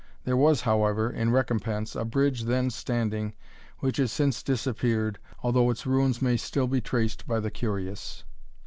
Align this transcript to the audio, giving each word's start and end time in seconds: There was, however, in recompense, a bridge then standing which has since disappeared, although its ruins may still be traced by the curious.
There 0.23 0.35
was, 0.35 0.61
however, 0.61 1.11
in 1.11 1.29
recompense, 1.29 1.95
a 1.95 2.03
bridge 2.05 2.45
then 2.45 2.71
standing 2.71 3.35
which 3.81 3.97
has 3.97 4.11
since 4.11 4.41
disappeared, 4.41 5.19
although 5.43 5.69
its 5.69 5.85
ruins 5.85 6.23
may 6.23 6.37
still 6.37 6.65
be 6.65 6.81
traced 6.81 7.27
by 7.27 7.39
the 7.39 7.51
curious. 7.51 8.23